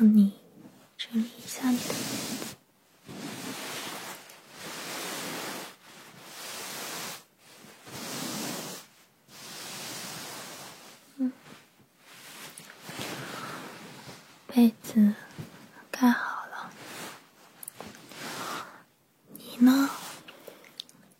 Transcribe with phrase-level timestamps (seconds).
[0.00, 0.32] 帮你
[0.96, 2.00] 整理一下你的脸。
[11.16, 11.32] 嗯，
[14.46, 15.14] 被子
[15.90, 16.72] 盖好了，
[19.34, 19.90] 你呢？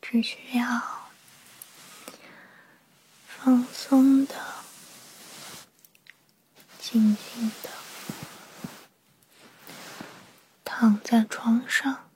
[0.00, 0.80] 只需要
[3.26, 4.34] 放松的、
[6.80, 7.68] 静静的
[10.64, 12.08] 躺在床上。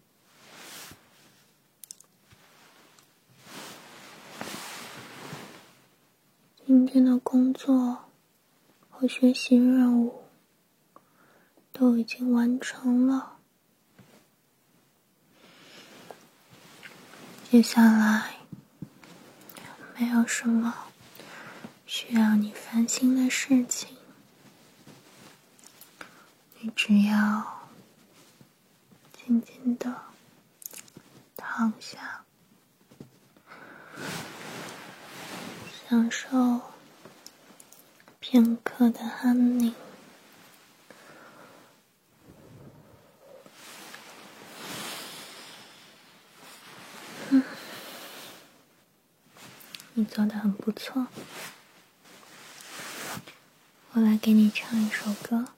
[6.66, 8.06] 今天的工作
[9.06, 10.24] 学习任务
[11.72, 13.36] 都已经完成了。
[17.50, 18.34] 接下来
[19.96, 20.74] 没有什么
[21.86, 23.96] 需要你烦心的事情，
[26.58, 27.68] 你只要
[29.12, 29.94] 静静的
[31.36, 32.24] 躺下，
[35.88, 36.60] 享受
[38.26, 39.74] 片刻的安宁。
[49.92, 51.06] 你做的很不错，
[53.92, 55.48] 我来给你唱一首歌。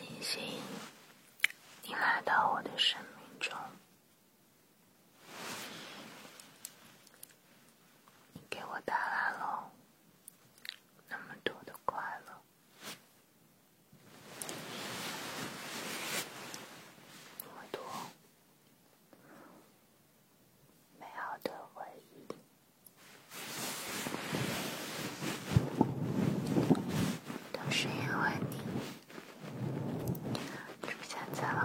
[0.00, 0.40] 星星，
[1.82, 3.09] 你来到我的身边。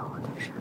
[0.03, 0.51] 我的手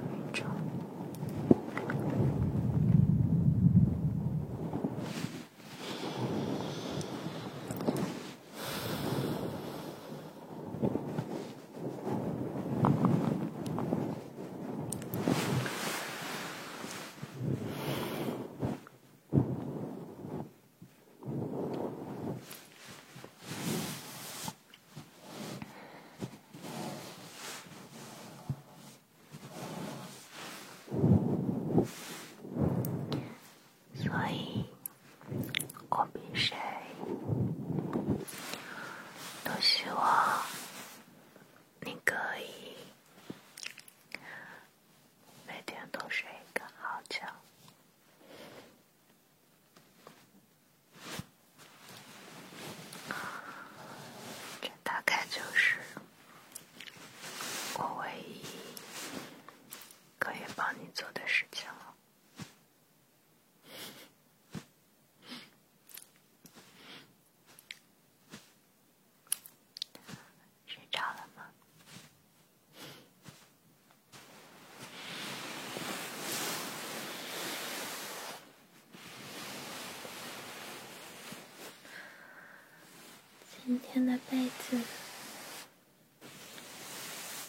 [83.66, 84.78] 今天的被子，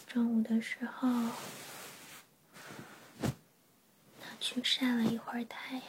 [0.08, 1.34] 中午的时候拿
[4.40, 5.84] 去晒了一会儿太阳，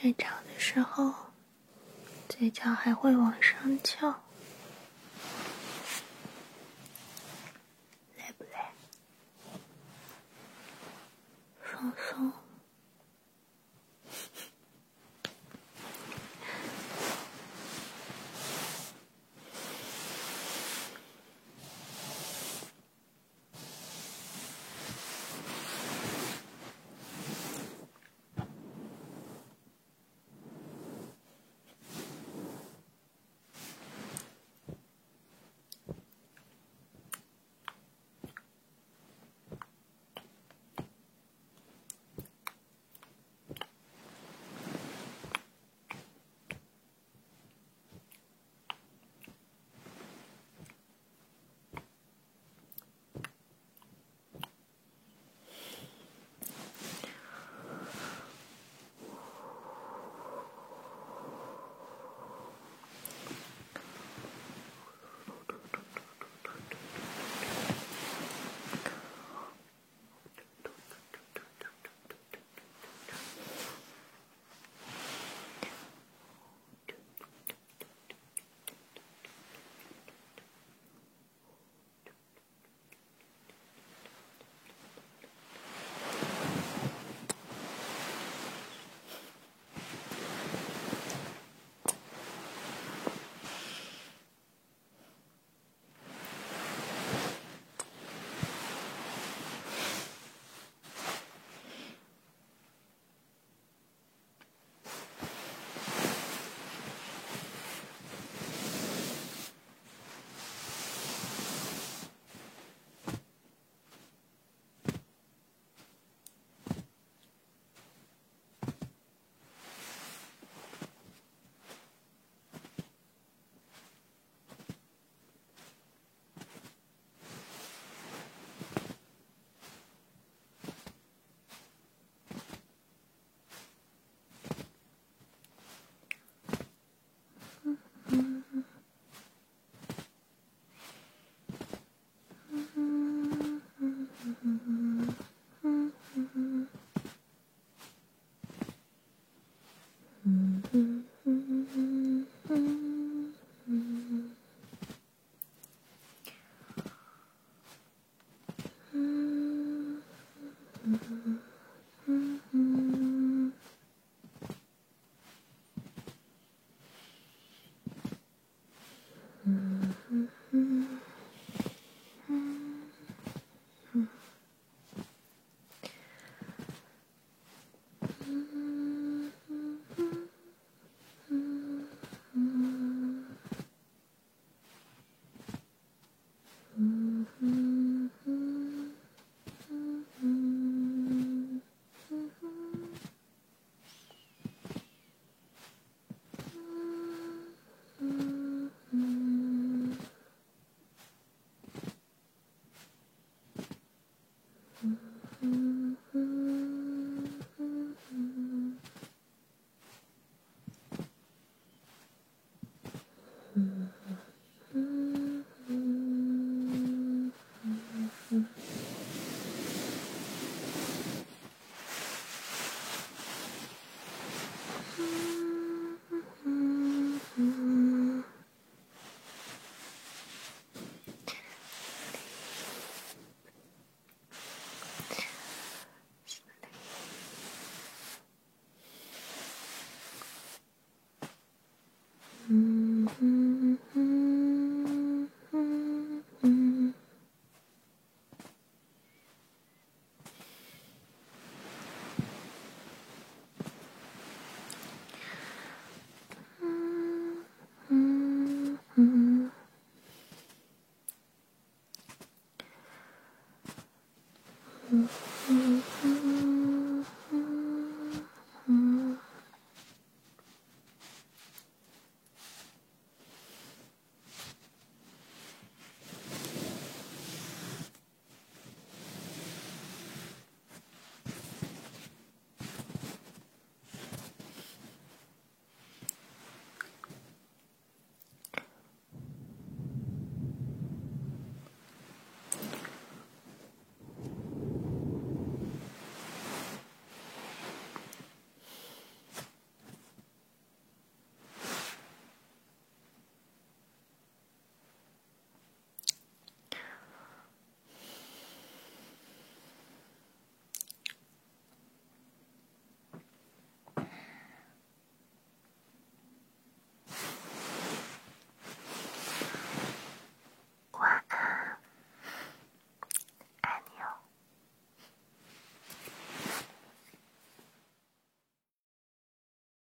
[0.00, 1.12] 睡着的时候，
[2.26, 4.22] 嘴角还会往上翘，